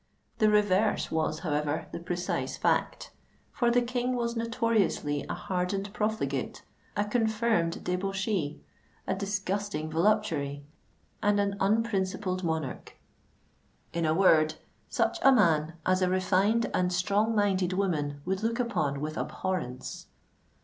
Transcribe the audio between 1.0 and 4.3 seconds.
was, however, the precise fact;—for the King